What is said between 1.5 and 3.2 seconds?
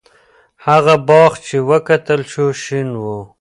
وکتل شو، شین و.